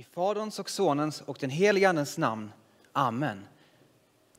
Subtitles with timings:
[0.00, 2.52] I Faderns och Sonens och den helige Andens namn.
[2.92, 3.46] Amen.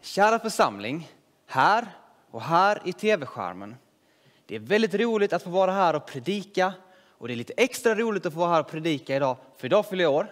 [0.02, 1.10] Kära församling,
[1.46, 1.88] här
[2.31, 3.76] och här i tv-skärmen.
[4.46, 6.74] Det är väldigt roligt att få vara här och predika
[7.18, 9.85] och det är lite extra roligt att få vara här och predika idag, för idag
[9.85, 10.28] fyller jag år.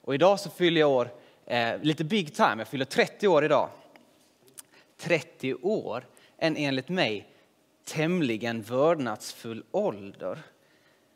[0.00, 1.08] Och idag så fyller jag år
[1.46, 3.68] eh, lite big time, jag fyller 30 år idag.
[4.96, 7.28] 30 år, en enligt mig
[7.84, 10.38] tämligen vördnadsfull ålder.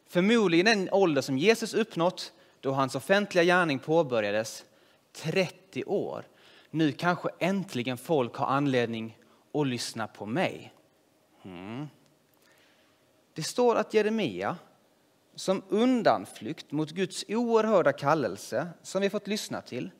[0.08, 4.64] Förmodligen den ålder som Jesus uppnått då hans offentliga gärning påbörjades.
[5.12, 6.24] 30 år.
[6.70, 9.18] Nu kanske äntligen folk har anledning
[9.52, 10.74] att lyssna på mig.
[11.42, 11.86] Mm.
[13.32, 14.56] Det står att Jeremia
[15.34, 19.90] som undanflykt mot Guds oerhörda kallelse som vi fått lyssna till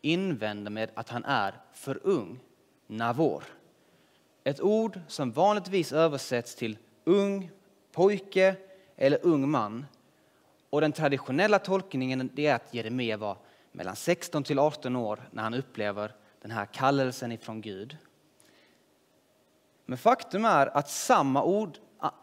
[0.00, 2.40] invänder med att han är för ung,
[2.86, 3.44] navor.
[4.44, 7.50] Ett ord som vanligtvis översätts till ung
[7.92, 8.56] pojke
[8.96, 9.86] eller ung man.
[10.70, 13.36] Och den traditionella tolkningen är att Jeremia var
[13.72, 17.96] mellan 16 till 18 år när han upplever den här kallelsen ifrån Gud.
[19.86, 21.78] Men faktum är att samma ord,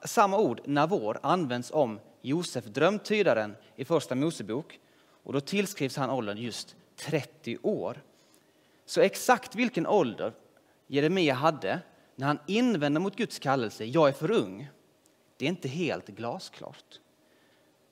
[0.05, 4.79] samma ord navor används om Josef drömtydaren i första Mosebok
[5.23, 8.01] och då tillskrivs han åldern just 30 år.
[8.85, 10.33] Så exakt vilken ålder
[10.87, 11.79] Jeremia hade
[12.15, 14.69] när han invänder mot Guds kallelse, jag är för ung,
[15.37, 16.99] det är inte helt glasklart.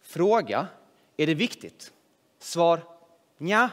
[0.06, 0.68] Fråga,
[1.18, 1.94] är det viktigt?
[2.40, 2.82] Svar,
[3.38, 3.70] ja.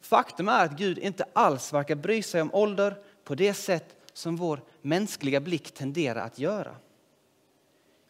[0.00, 4.36] Faktum är att Gud inte alls verkar bry sig om ålder på det sätt som
[4.36, 6.76] vår mänskliga blick tenderar att göra.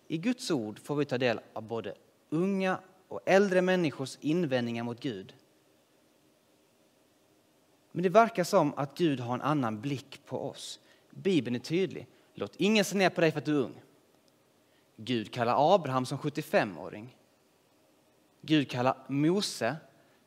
[0.08, 1.94] I Guds ord får vi ta del av både
[2.30, 5.34] unga och äldre människors invändningar mot Gud.
[7.92, 10.80] Men det verkar som att Gud har en annan blick på oss.
[11.11, 12.06] Bibeln är tydlig.
[12.34, 13.83] Låt ingen se ner på dig för att du är ung.
[14.96, 17.17] Gud kallar Abraham som 75-åring.
[18.42, 19.76] Gud kallar Mose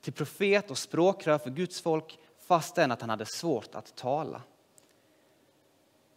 [0.02, 4.42] till profet och språkrör för Guds folk fastän att han hade svårt att tala.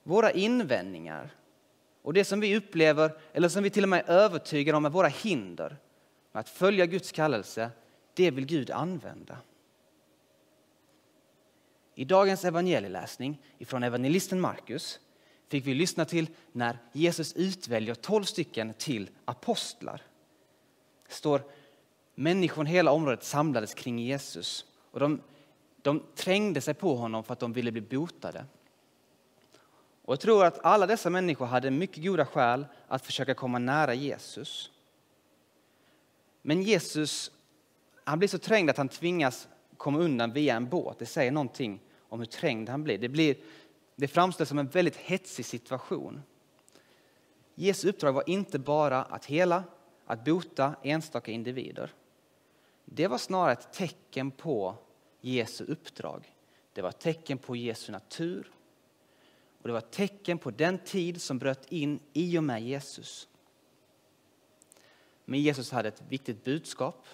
[0.02, 1.30] Våra invändningar
[2.02, 4.90] och det som vi upplever, eller som vi till och med är övertygade om är
[4.90, 5.76] våra hinder
[6.32, 7.70] med att följa Guds kallelse,
[8.14, 9.38] det vill Gud använda.
[11.94, 15.00] I dagens evangelieläsning från evangelisten Markus
[15.48, 20.02] fick vi lyssna till när Jesus utväljer tolv stycken till apostlar.
[21.08, 21.42] Det står
[22.18, 25.20] människor från hela området samlades kring Jesus och de,
[25.82, 28.44] de trängde sig på honom för att de ville bli botade.
[30.04, 33.94] Och jag tror att alla dessa människor hade mycket goda skäl att försöka komma nära
[33.94, 34.70] Jesus.
[36.42, 37.30] Men Jesus
[38.04, 40.98] han blir så trängd att han tvingas komma undan via en båt.
[40.98, 42.98] Det säger någonting om hur trängd han blir.
[42.98, 43.36] Det, blir,
[43.96, 46.22] det framställs som en väldigt hetsig situation.
[47.54, 49.64] Jesu uppdrag var inte bara att hela,
[50.06, 51.92] att bota enstaka individer.
[52.90, 54.76] Det var snarare ett tecken på
[55.20, 56.34] Jesu uppdrag.
[56.72, 58.50] Det var ett tecken på Jesu natur
[59.62, 63.28] och det var ett tecken på den tid som bröt in i och med Jesus.
[65.24, 67.06] Men Jesus hade ett viktigt budskap.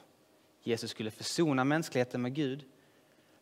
[0.62, 2.64] Jesus skulle försona mänskligheten med Gud.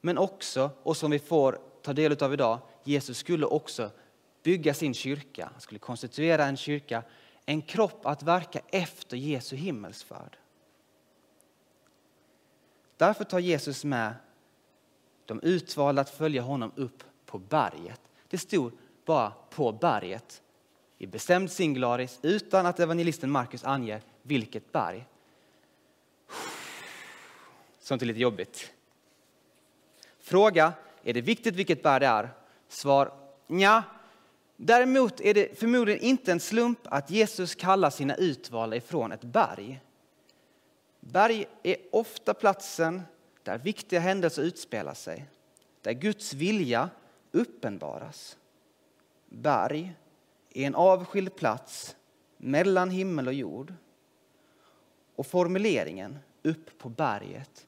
[0.00, 3.90] Men också, och som vi får ta del av idag, Jesus skulle också
[4.42, 5.48] bygga sin kyrka.
[5.52, 7.02] Han skulle konstituera en kyrka,
[7.46, 10.36] en kropp att verka efter Jesu himmelsfärd.
[13.02, 14.14] Därför tar Jesus med
[15.26, 18.00] de utvalda att följa honom upp på berget.
[18.28, 18.72] Det stod
[19.04, 20.42] bara på berget
[20.98, 25.06] i bestämd singularis utan att evangelisten Markus anger vilket berg.
[27.80, 28.72] Sånt är lite jobbigt.
[30.20, 32.30] Fråga, är det viktigt vilket berg det är?
[32.68, 33.12] Svar,
[33.46, 33.82] ja.
[34.56, 39.80] Däremot är det förmodligen inte en slump att Jesus kallar sina utvalda ifrån ett berg.
[41.04, 43.02] Berg är ofta platsen
[43.42, 45.26] där viktiga händelser utspelar sig,
[45.80, 46.90] där Guds vilja
[47.32, 48.36] uppenbaras.
[49.26, 49.94] Berg
[50.50, 51.96] är en avskild plats
[52.36, 53.74] mellan himmel och jord.
[55.16, 57.66] Och formuleringen upp på berget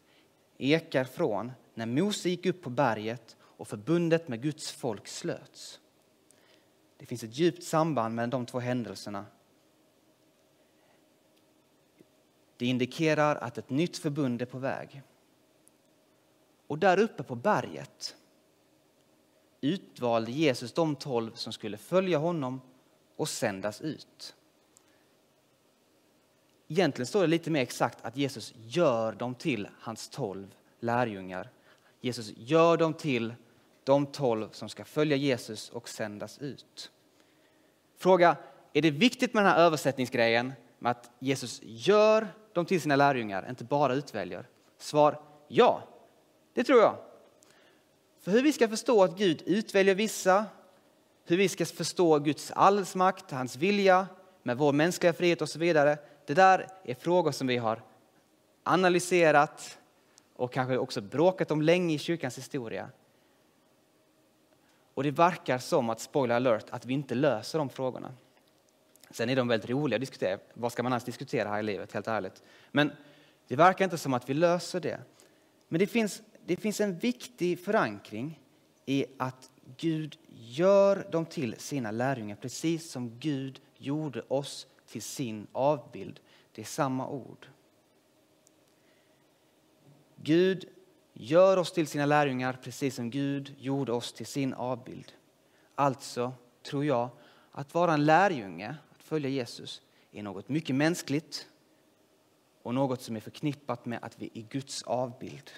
[0.59, 5.81] ekar från när Mose gick upp på berget och förbundet med Guds folk slöts.
[6.97, 9.27] Det finns ett djupt samband mellan de två händelserna.
[12.65, 15.03] Det indikerar att ett nytt förbund är på väg.
[16.67, 18.17] Och där uppe på berget
[19.61, 22.61] utvalde Jesus de tolv som skulle följa honom
[23.17, 24.35] och sändas ut.
[26.69, 31.51] Egentligen står det lite mer exakt att Jesus gör dem till hans tolv lärjungar.
[32.01, 33.35] Jesus gör dem till
[33.85, 36.91] de tolv som ska följa Jesus och sändas ut.
[37.97, 38.37] Fråga,
[38.73, 43.47] är det viktigt med den här översättningsgrejen med att Jesus gör dem till sina lärjungar,
[43.49, 44.49] inte bara utväljer?
[44.79, 45.19] Svar
[45.49, 45.83] ja,
[46.55, 46.97] det tror jag.
[48.21, 50.45] För hur vi ska förstå att Gud utväljer vissa,
[51.25, 54.07] hur vi ska förstå Guds allsmakt, hans vilja
[54.43, 55.99] med vår mänskliga frihet och så vidare.
[56.27, 57.83] Det där är frågor som vi har
[58.63, 59.79] analyserat
[60.37, 62.91] och kanske också bråkat om länge i kyrkans historia.
[64.95, 68.13] Och det verkar som att, spoiler alert, att vi inte löser de frågorna.
[69.15, 70.39] Sen är de väldigt roliga att diskutera.
[70.55, 72.43] Vad ska man ens diskutera här i livet, helt ärligt?
[72.73, 72.93] Men
[73.49, 75.01] det verkar inte som att vi löser det.
[75.69, 78.41] Men det finns, det finns en viktig förankring
[78.87, 85.47] i att Gud gör dem till sina lärjungar precis som Gud gjorde oss till sin
[85.53, 86.21] avbild.
[86.53, 87.47] Det är samma ord.
[90.17, 90.69] Gud
[91.13, 95.13] gör oss till sina lärjungar precis som Gud gjorde oss till sin avbild.
[95.75, 96.33] Alltså
[96.63, 97.09] tror jag
[97.53, 101.49] att vara en lärjunge, följa Jesus, är något mycket mänskligt
[102.63, 105.51] och något som är förknippat med att vi är Guds avbild.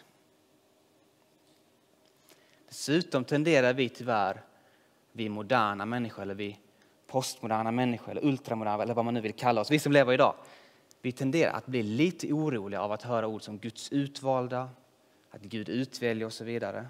[2.68, 4.42] Dessutom tenderar vi tyvärr,
[5.12, 6.58] vi moderna människor eller vi
[7.06, 10.34] postmoderna människor eller ultramoderna eller vad man nu vill kalla oss, vi som lever idag.
[11.02, 14.70] Vi tenderar att bli lite oroliga av att höra ord som Guds utvalda,
[15.30, 16.86] att Gud utväljer och så vidare.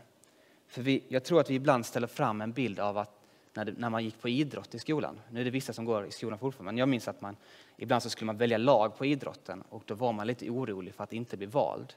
[0.67, 3.16] För vi, jag tror att vi ibland ställer fram en bild av att
[3.57, 6.07] när, det, när man gick på idrott i skolan, nu är det vissa som går
[6.07, 7.37] i skolan fortfarande, men jag minns att man
[7.77, 11.05] ibland så skulle man välja lag på idrotten och då var man lite orolig för
[11.05, 11.95] att inte bli vald.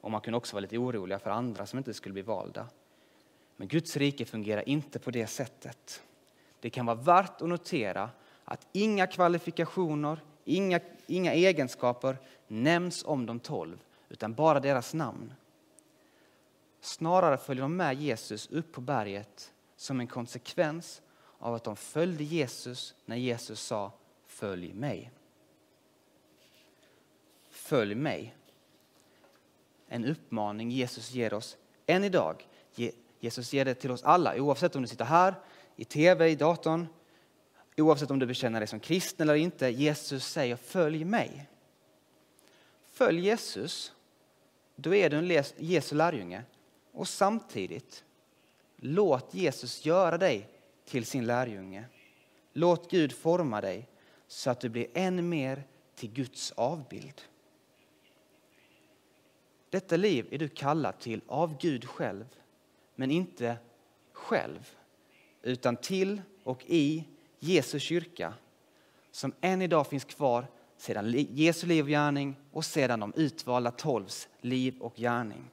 [0.00, 2.66] Och man kunde också vara lite orolig för andra som inte skulle bli valda.
[3.56, 6.02] Men Guds rike fungerar inte på det sättet.
[6.60, 8.10] Det kan vara värt att notera
[8.44, 12.16] att inga kvalifikationer, inga, inga egenskaper
[12.46, 13.78] nämns om de tolv,
[14.08, 15.34] utan bara deras namn.
[16.80, 21.02] Snarare följer de med Jesus upp på berget som en konsekvens
[21.38, 23.92] av att de följde Jesus när Jesus sa
[24.26, 25.10] följ mig.
[27.48, 28.36] Följ mig.
[29.88, 32.48] En uppmaning Jesus ger oss än idag.
[33.20, 35.34] Jesus ger det till oss alla, oavsett om du sitter här,
[35.76, 36.86] i tv, i datorn,
[37.76, 39.68] oavsett om du bekänner dig som kristen eller inte.
[39.68, 41.48] Jesus säger följ mig.
[42.92, 43.92] Följ Jesus,
[44.76, 46.42] då är du en Jesu lärjunge.
[46.92, 48.04] Och samtidigt,
[48.80, 50.48] låt Jesus göra dig
[50.84, 51.84] till sin lärjunge.
[52.52, 53.88] Låt Gud forma dig
[54.26, 55.62] så att du blir än mer
[55.94, 57.22] till Guds avbild.
[59.70, 62.26] Detta liv är du kallad till av Gud själv,
[62.94, 63.56] men inte
[64.12, 64.70] själv,
[65.42, 67.04] utan till och i
[67.38, 68.34] Jesu kyrka
[69.10, 70.46] som än idag finns kvar
[70.76, 75.50] sedan Jesu liv och gärning och sedan de utvalda tolvs liv och gärning.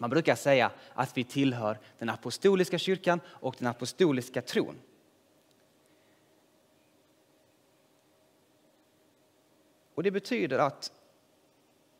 [0.00, 4.78] Man brukar säga att vi tillhör den apostoliska kyrkan och den apostoliska tron.
[9.94, 10.92] Och Det betyder att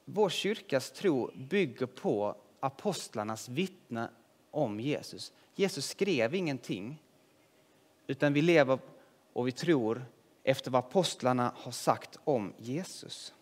[0.05, 4.11] vår kyrkas tro bygger på apostlarnas vittne
[4.51, 5.33] om Jesus.
[5.55, 7.03] Jesus skrev ingenting,
[8.07, 8.79] utan vi lever
[9.33, 10.05] och vi tror
[10.43, 13.35] efter vad apostlarna har sagt om Jesus.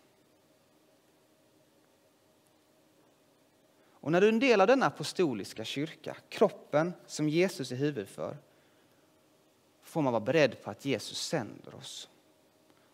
[4.01, 8.07] Och när du är en del av denna apostoliska kyrka, kroppen som Jesus är huvud
[8.07, 8.37] för,
[9.81, 12.09] får man vara beredd på att Jesus sänder oss.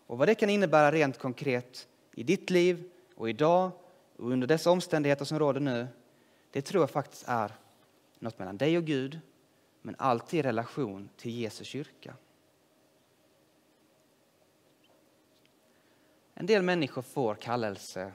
[0.06, 3.70] Och vad det kan innebära rent konkret i ditt liv och idag
[4.16, 5.86] och under dessa omständigheter som råder nu,
[6.50, 7.52] det tror jag faktiskt är
[8.18, 9.20] något mellan dig och Gud,
[9.82, 12.14] men alltid i relation till Jesu kyrka.
[16.34, 18.12] En del människor får kallelse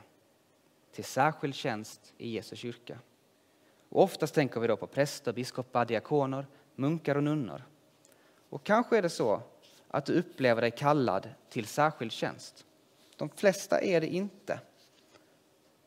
[0.91, 3.00] till särskild tjänst i Jesu kyrka.
[3.89, 7.63] Och oftast tänker vi då på präster, biskopar, diakoner, munkar och nunnor.
[8.50, 9.41] Och kanske är det så
[9.88, 12.65] att du upplever dig kallad till särskild tjänst.
[13.15, 14.60] De flesta är det inte.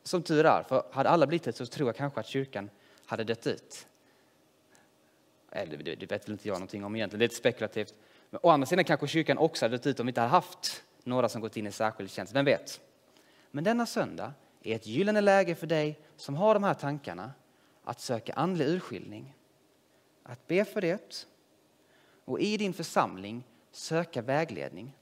[0.03, 2.69] Som tur är, för hade alla blivit det så tror jag kanske att kyrkan
[3.05, 3.87] hade dött ut.
[5.51, 7.93] Eller det, vet väl inte jag någonting om egentligen, det är lite spekulativt.
[8.29, 10.83] Men å andra sidan kanske kyrkan också hade dött ut om vi inte hade haft
[11.03, 12.81] några som gått in i särskild tjänst, vem vet?
[13.51, 14.33] Men denna söndag
[14.65, 17.33] är ett gyllene läge för dig som har de här tankarna
[17.83, 19.35] att söka andlig urskiljning.
[20.23, 21.27] Att be för det
[22.25, 24.97] och i din församling söka vägledning.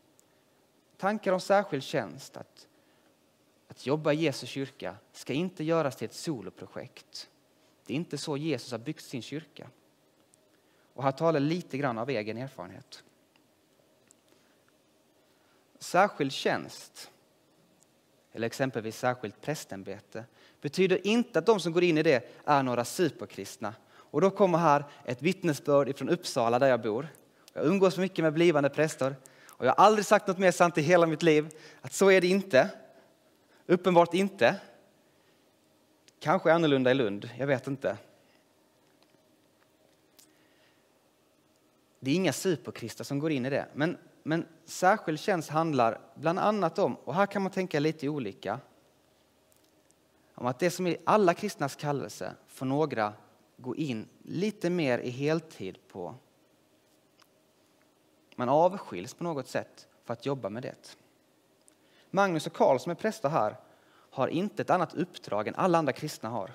[0.98, 2.68] Tankar om särskild tjänst, att,
[3.68, 7.30] att jobba i Jesu kyrka, ska inte göras till ett soloprojekt.
[7.86, 9.70] Det är inte så Jesus har byggt sin kyrka.
[10.94, 13.04] Och här talar lite grann av egen erfarenhet.
[15.80, 17.12] Särskild tjänst,
[18.34, 20.24] eller exempelvis särskilt prästämbete,
[20.62, 23.74] betyder inte att de som går in i det är några superkristna.
[23.96, 27.08] Och då kommer här ett vittnesbörd från Uppsala där jag bor.
[27.54, 29.16] Jag umgås mycket med blivande präster
[29.48, 31.50] och jag har aldrig sagt något mer sant i hela mitt liv
[31.82, 32.70] att så är det inte.
[33.66, 34.56] Uppenbart inte.
[36.20, 37.98] Kanske annorlunda i Lund, jag vet inte.
[42.00, 46.40] Det är inga superkristna som går in i det, men, men särskild tjänst handlar bland
[46.40, 48.60] annat om, och här kan man tänka lite olika,
[50.36, 53.14] om att det som är alla kristnas kallelse får några
[53.58, 56.16] gå in lite mer i heltid på.
[58.36, 60.98] Man avskiljs på något sätt för att jobba med det.
[62.10, 63.56] Magnus och Karl som är präster här
[64.10, 66.52] har inte ett annat uppdrag än alla andra kristna har.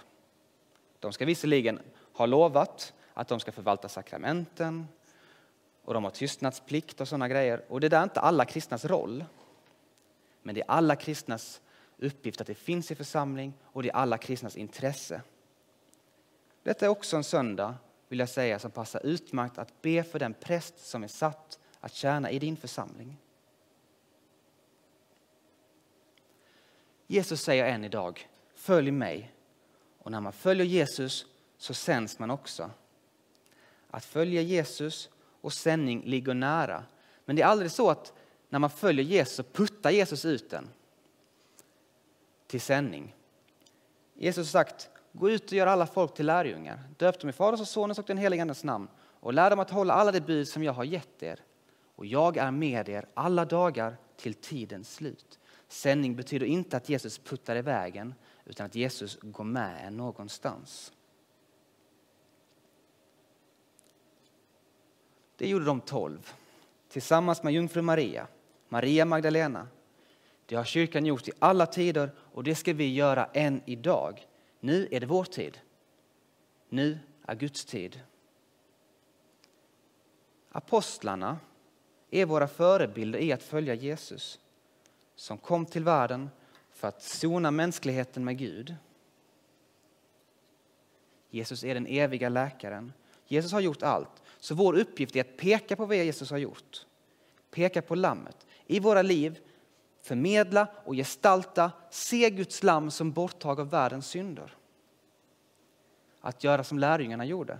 [0.98, 1.80] De ska visserligen
[2.12, 4.86] ha lovat att de ska förvalta sakramenten
[5.88, 7.64] och de har tystnadsplikt och sådana grejer.
[7.68, 9.24] Och det där är inte alla kristnas roll.
[10.42, 11.60] Men det är alla kristnas
[11.98, 15.22] uppgift att det finns i församling och det är alla kristnas intresse.
[16.62, 17.74] Detta är också en söndag,
[18.08, 21.94] vill jag säga, som passar utmärkt att be för den präst som är satt att
[21.94, 23.16] tjäna i din församling.
[27.06, 29.32] Jesus säger än idag, följ mig.
[29.98, 31.26] Och när man följer Jesus
[31.58, 32.70] så sänds man också.
[33.90, 35.10] Att följa Jesus
[35.48, 36.84] och sändning ligger nära.
[37.24, 38.12] Men det är aldrig så att
[38.48, 40.68] när man följer Jesus så puttar Jesus ut den
[42.46, 43.14] till sändning.
[44.14, 46.80] Jesus har sagt, gå ut och gör alla folk till lärjungar.
[46.96, 48.88] Döp dem i Faderns och Sonens och den helige Andes namn
[49.20, 51.40] och lär dem att hålla alla de bud som jag har gett er.
[51.96, 55.38] Och jag är med er alla dagar till tidens slut.
[55.68, 58.14] Sändning betyder inte att Jesus puttar iväg en,
[58.44, 60.92] utan att Jesus går med en någonstans.
[65.38, 66.32] Det gjorde de tolv
[66.88, 68.26] tillsammans med jungfru Maria,
[68.68, 69.68] Maria Magdalena.
[70.46, 74.26] Det har kyrkan gjort i alla tider och det ska vi göra än idag.
[74.60, 75.60] Nu är det vår tid.
[76.68, 78.00] Nu är Guds tid.
[80.52, 81.38] Apostlarna
[82.10, 84.38] är våra förebilder i att följa Jesus
[85.16, 86.30] som kom till världen
[86.70, 88.74] för att sona mänskligheten med Gud.
[91.30, 92.92] Jesus är den eviga läkaren.
[93.26, 94.22] Jesus har gjort allt.
[94.40, 96.86] Så vår uppgift är att peka på vad Jesus har gjort.
[97.50, 98.46] Peka på lammet.
[98.66, 99.38] I våra liv
[100.02, 104.54] förmedla och gestalta, se Guds lamm som borttag av världens synder.
[106.20, 107.58] Att göra som lärjungarna gjorde.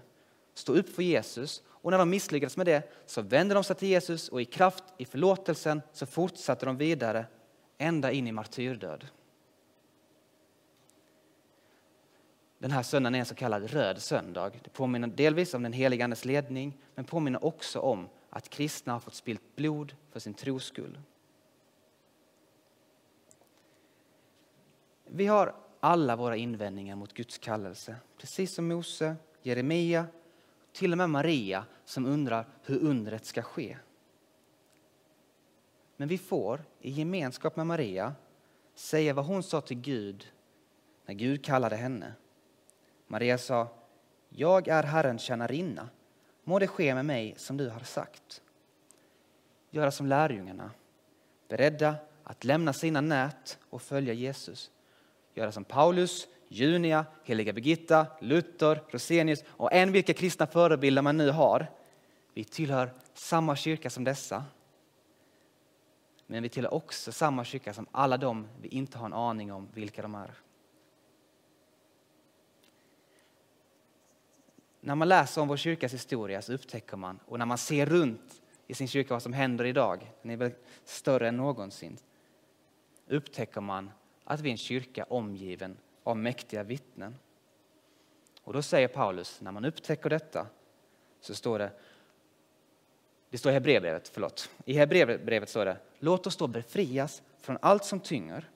[0.55, 3.89] Stå upp för Jesus och när de misslyckades med det så vände de sig till
[3.89, 7.27] Jesus och i kraft i förlåtelsen så fortsatte de vidare
[7.79, 9.07] ända in i martyrdöd.
[12.59, 14.53] Den här söndagen är en så kallad röd söndag.
[14.65, 19.01] Det påminner delvis om den heliga Andes ledning men påminner också om att kristna har
[19.01, 20.99] fått spilt blod för sin tros skull.
[25.05, 30.07] Vi har alla våra invändningar mot Guds kallelse, precis som Mose, Jeremia,
[30.73, 33.77] till och med Maria som undrar hur undret ska ske.
[35.97, 38.15] Men vi får i gemenskap med Maria
[38.75, 40.33] säga vad hon sa till Gud
[41.07, 42.15] när Gud kallade henne.
[43.09, 43.69] Maria sa,
[44.29, 45.89] jag är Herrens tjänarinna.
[46.45, 48.43] Må det ske med mig som du har sagt.
[49.71, 50.71] Göra som lärjungarna,
[51.49, 54.71] beredda att lämna sina nät och följa Jesus.
[55.35, 61.31] Göra som Paulus, Junia, heliga Birgitta, Luther, Rosenius och än vilka kristna förebilder man nu
[61.31, 61.67] har.
[62.35, 64.45] Vi tillhör samma kyrka som dessa
[66.31, 69.69] men vi tillhör också samma kyrka som alla de vi inte har en aning om
[69.75, 70.31] vilka de är.
[74.89, 78.43] När man läser om vår kyrkas historia så upptäcker man, och när man ser runt
[78.67, 80.51] i sin kyrka vad som händer idag, den är väl
[80.85, 81.99] större än någonsin,
[83.07, 83.91] upptäcker man
[84.25, 87.15] att vi är en kyrka omgiven av mäktiga vittnen.
[88.43, 90.47] Och då säger Paulus, när man upptäcker detta,
[91.21, 91.71] så står det
[93.31, 94.51] det står i Hebreerbrevet, förlåt.
[94.65, 98.51] I Hebreerbrevet står det, låt oss då befrias från allt som tynger,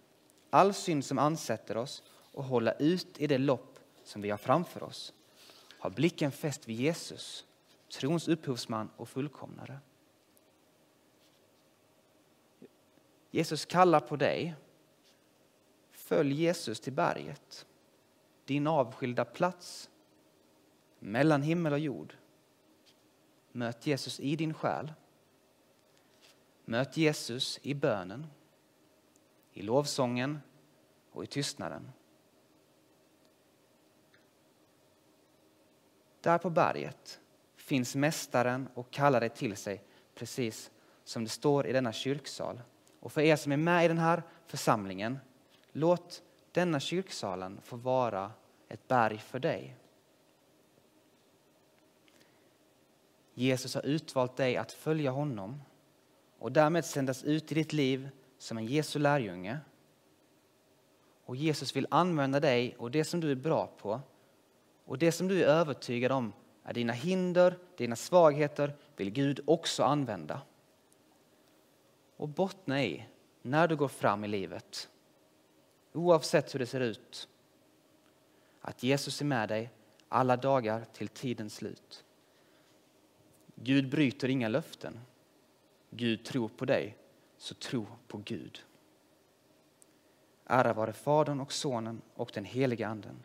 [0.50, 4.82] all synd som ansätter oss och hålla ut i det lopp som vi har framför
[4.82, 5.12] oss.
[5.82, 7.46] Ha blicken fäst vid Jesus,
[7.88, 9.78] trons upphovsman och fullkomnare.
[13.30, 14.54] Jesus kallar på dig.
[15.90, 17.66] Följ Jesus till berget,
[18.44, 19.90] din avskilda plats
[20.98, 22.14] mellan himmel och jord.
[23.52, 24.92] Möt Jesus i din själ.
[26.64, 28.26] Möt Jesus i bönen,
[29.52, 30.40] i lovsången
[31.12, 31.92] och i tystnaden.
[36.22, 37.20] Där på berget
[37.56, 39.82] finns Mästaren och kallar dig till sig
[40.14, 40.70] precis
[41.04, 42.60] som det står i denna kyrksal.
[43.00, 45.18] Och för er som är med i den här församlingen,
[45.72, 48.32] låt denna kyrksalen få vara
[48.68, 49.76] ett berg för dig.
[53.34, 55.62] Jesus har utvalt dig att följa honom
[56.38, 59.58] och därmed sändas ut i ditt liv som en Jesu lärjunge.
[61.24, 64.00] Och Jesus vill använda dig och det som du är bra på
[64.84, 66.32] och det som du är övertygad om
[66.64, 70.40] är dina hinder, dina svagheter vill Gud också använda.
[72.16, 73.06] Och bottna i,
[73.42, 74.88] när du går fram i livet,
[75.92, 77.28] oavsett hur det ser ut,
[78.60, 79.70] att Jesus är med dig
[80.08, 82.04] alla dagar till tidens slut.
[83.54, 85.00] Gud bryter inga löften.
[85.90, 86.96] Gud tror på dig,
[87.38, 88.64] så tro på Gud.
[90.46, 93.22] Ära vare Fadern och Sonen och den helige Anden,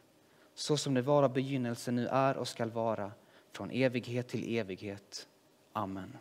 [0.58, 3.12] så som det var av begynnelsen, nu är och skall vara,
[3.52, 5.28] från evighet till evighet.
[5.74, 6.18] Amen.